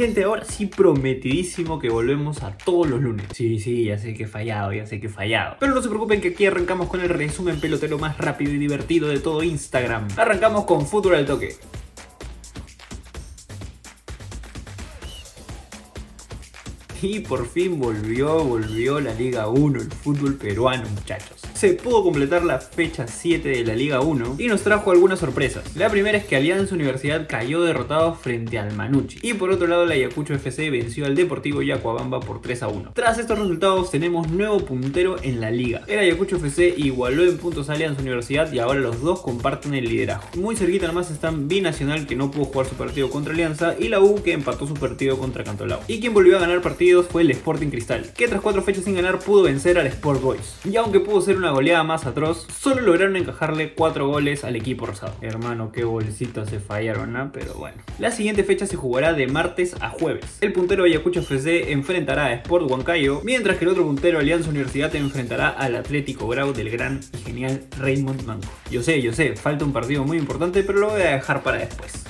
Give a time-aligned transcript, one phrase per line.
[0.00, 3.26] Gente, ahora sí prometidísimo que volvemos a todos los lunes.
[3.34, 5.56] Sí, sí, ya sé que he fallado, ya sé que he fallado.
[5.60, 9.08] Pero no se preocupen que aquí arrancamos con el resumen pelotero más rápido y divertido
[9.08, 10.08] de todo Instagram.
[10.16, 11.54] Arrancamos con Fútbol al Toque.
[17.02, 22.42] Y por fin volvió, volvió la Liga 1, el fútbol peruano, muchachos se pudo completar
[22.42, 25.76] la fecha 7 de la Liga 1 y nos trajo algunas sorpresas.
[25.76, 29.18] La primera es que Alianza Universidad cayó derrotado frente al Manucci.
[29.20, 32.92] Y por otro lado, la Ayacucho FC venció al Deportivo Yacuabamba por 3 a 1.
[32.94, 35.82] Tras estos resultados, tenemos nuevo puntero en la liga.
[35.86, 39.84] El Ayacucho FC igualó en puntos a Alianza Universidad y ahora los dos comparten el
[39.84, 40.30] liderazgo.
[40.36, 44.00] Muy cerquita nomás están Binacional que no pudo jugar su partido contra Alianza y la
[44.00, 45.80] U que empató su partido contra Cantolao.
[45.88, 48.94] Y quien volvió a ganar partidos fue el Sporting Cristal, que tras cuatro fechas sin
[48.94, 50.56] ganar pudo vencer al Sport Boys.
[50.64, 54.86] Y aunque pudo ser una goleada más atroz, solo lograron encajarle 4 goles al equipo
[54.86, 55.14] rosado.
[55.20, 57.30] Hermano, qué bolsitos se fallaron, ¿no?
[57.32, 57.76] Pero bueno.
[57.98, 60.38] La siguiente fecha se jugará de martes a jueves.
[60.40, 64.94] El puntero Ayacucho FC enfrentará a Sport Huancayo, mientras que el otro puntero Alianza Universidad
[64.94, 68.48] enfrentará al Atlético Grau del gran y genial Raymond Manco.
[68.70, 71.58] Yo sé, yo sé, falta un partido muy importante, pero lo voy a dejar para
[71.58, 72.09] después.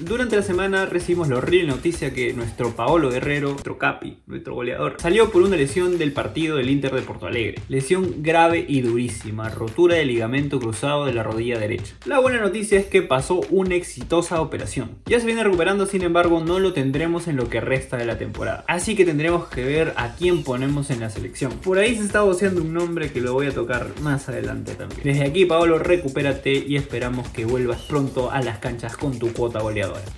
[0.00, 4.94] Durante la semana recibimos la horrible noticia que nuestro Paolo Guerrero, nuestro capi, nuestro goleador,
[4.98, 7.60] salió por una lesión del partido del Inter de Porto Alegre.
[7.68, 11.94] Lesión grave y durísima, rotura del ligamento cruzado de la rodilla derecha.
[12.06, 14.90] La buena noticia es que pasó una exitosa operación.
[15.06, 18.18] Ya se viene recuperando, sin embargo, no lo tendremos en lo que resta de la
[18.18, 18.64] temporada.
[18.68, 21.54] Así que tendremos que ver a quién ponemos en la selección.
[21.58, 25.00] Por ahí se está voceando un nombre que lo voy a tocar más adelante también.
[25.02, 29.58] Desde aquí, Paolo, recupérate y esperamos que vuelvas pronto a las canchas con tu cuota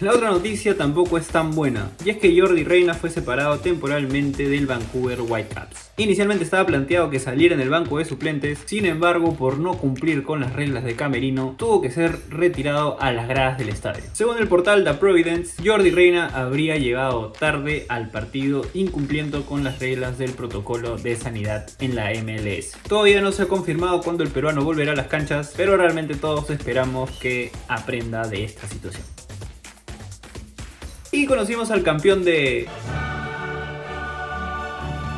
[0.00, 4.48] La otra noticia tampoco es tan buena, y es que Jordi Reina fue separado temporalmente
[4.48, 5.90] del Vancouver Whitecaps.
[5.96, 10.22] Inicialmente estaba planteado que saliera en el banco de suplentes, sin embargo, por no cumplir
[10.22, 14.02] con las reglas de Camerino, tuvo que ser retirado a las gradas del estadio.
[14.12, 19.78] Según el portal The Providence, Jordi Reina habría llegado tarde al partido incumpliendo con las
[19.78, 22.78] reglas del protocolo de sanidad en la MLS.
[22.88, 26.48] Todavía no se ha confirmado cuándo el peruano volverá a las canchas, pero realmente todos
[26.50, 29.04] esperamos que aprenda de esta situación.
[31.30, 32.66] Conocimos al campeón de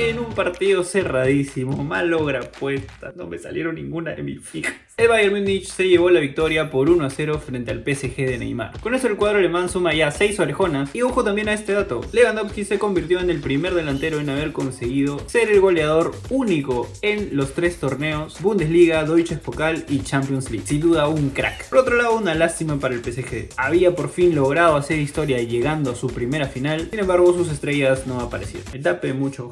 [0.00, 4.74] en un partido cerradísimo, mal logra apuesta, no me salieron ninguna de mis fijas.
[5.00, 8.36] El Bayern Munich se llevó la victoria por 1 a 0 frente al PSG de
[8.36, 8.78] Neymar.
[8.82, 12.02] Con esto el cuadro alemán suma ya 6 orejonas y ojo también a este dato,
[12.12, 17.34] Lewandowski se convirtió en el primer delantero en haber conseguido ser el goleador único en
[17.34, 20.66] los tres torneos Bundesliga, Deutsches Pokal y Champions League.
[20.66, 21.70] Sin duda un crack.
[21.70, 23.54] Por otro lado, una lástima para el PSG.
[23.56, 28.06] Había por fin logrado hacer historia llegando a su primera final, sin embargo sus estrellas
[28.06, 28.68] no aparecieron.
[28.74, 29.50] Etape mucho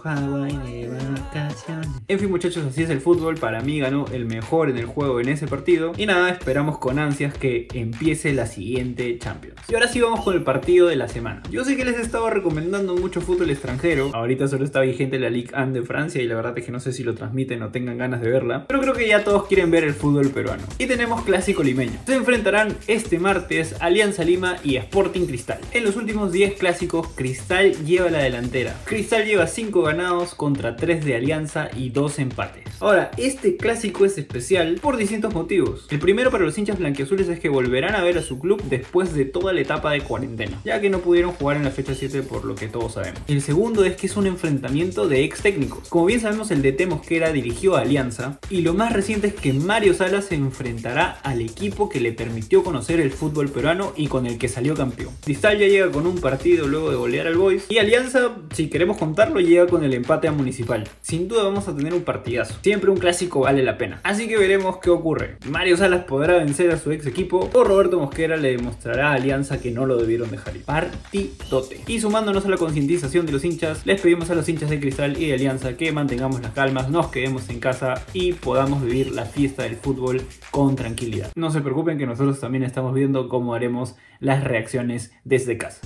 [2.07, 3.37] en fin muchachos, así es el fútbol.
[3.37, 5.93] Para mí ganó el mejor en el juego en ese partido.
[5.97, 9.57] Y nada, esperamos con ansias que empiece la siguiente Champions.
[9.69, 11.43] Y ahora sí vamos con el partido de la semana.
[11.51, 14.11] Yo sé que les estaba recomendando mucho fútbol extranjero.
[14.15, 16.81] Ahorita solo está vigente la Ligue 1 de Francia y la verdad es que no
[16.81, 18.67] sé si lo transmiten o tengan ganas de verla.
[18.67, 20.65] Pero creo que ya todos quieren ver el fútbol peruano.
[20.79, 21.99] Y tenemos clásico limeño.
[22.07, 25.61] Se enfrentarán este martes Alianza Lima y Sporting Cristal.
[25.73, 28.75] En los últimos 10 clásicos, Cristal lleva la delantera.
[28.85, 32.65] Cristal lleva 5 ganados contra 3 de Alianza y 2 empates.
[32.81, 35.87] Ahora, este clásico es especial por distintos motivos.
[35.91, 39.15] El primero para los hinchas blanquiazules es que volverán a ver a su club después
[39.15, 42.23] de toda la etapa de cuarentena, ya que no pudieron jugar en la fecha 7
[42.23, 43.21] por lo que todos sabemos.
[43.29, 45.89] El segundo es que es un enfrentamiento de ex técnicos.
[45.89, 49.53] Como bien sabemos, el DT Mosquera dirigió a Alianza y lo más reciente es que
[49.53, 54.27] Mario Salas se enfrentará al equipo que le permitió conocer el fútbol peruano y con
[54.27, 55.15] el que salió campeón.
[55.25, 58.97] Cristal ya llega con un partido luego de golear al Boys y Alianza, si queremos
[58.97, 60.89] contarlo, llega con el empate a Municipal.
[61.03, 62.55] Sin duda vamos a tener un partidazo.
[62.63, 64.01] Siempre un clásico vale la pena.
[64.03, 65.18] Así que veremos qué ocurre.
[65.49, 69.61] Mario Salas podrá vencer a su ex equipo o Roberto Mosquera le demostrará a Alianza
[69.61, 70.65] que no lo debieron dejar ir.
[70.65, 71.81] Partidote.
[71.87, 75.21] Y sumándonos a la concientización de los hinchas, les pedimos a los hinchas de Cristal
[75.21, 79.25] y de Alianza que mantengamos las calmas, nos quedemos en casa y podamos vivir la
[79.25, 81.31] fiesta del fútbol con tranquilidad.
[81.35, 85.81] No se preocupen que nosotros también estamos viendo cómo haremos las reacciones desde casa.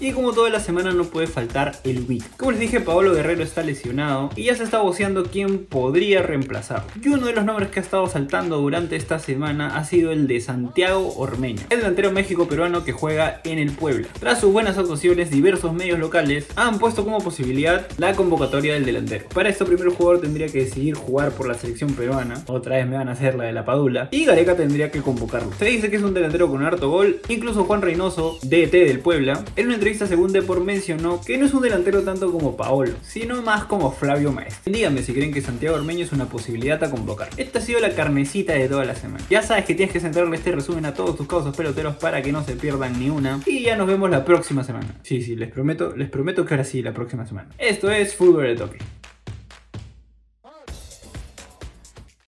[0.00, 2.22] Y como toda la semana no puede faltar el beat.
[2.36, 6.90] Como les dije, Paolo Guerrero está lesionado y ya se está voceando quién podría reemplazarlo.
[7.02, 10.28] Y uno de los nombres que ha estado saltando durante esta semana ha sido el
[10.28, 14.06] de Santiago Ormeño, el delantero México-peruano que juega en el Puebla.
[14.20, 19.28] Tras sus buenas actuaciones, diversos medios locales han puesto como posibilidad la convocatoria del delantero.
[19.34, 22.86] Para esto, primero el jugador tendría que decidir jugar por la selección peruana, otra vez
[22.86, 25.50] me van a hacer la de la Padula, y Gareca tendría que convocarlo.
[25.58, 29.44] Se dice que es un delantero con harto gol, incluso Juan Reynoso, DT del Puebla,
[29.56, 33.42] en una entrevista según Depor mencionó que no es un delantero tanto como Paolo, sino
[33.42, 34.72] más como Flavio Maestro.
[34.72, 37.28] Díganme si creen que Santiago Ormeño es una posibilidad a convocar.
[37.36, 39.24] Esta ha sido la carnecita de toda la semana.
[39.30, 42.32] Ya sabes que tienes que centrarle este resumen a todos tus causos peloteros para que
[42.32, 43.40] no se pierdan ni una.
[43.46, 44.96] Y ya nos vemos la próxima semana.
[45.02, 47.48] Sí, sí, les prometo, les prometo que ahora sí, la próxima semana.
[47.58, 48.97] Esto es Fútbol de Toque.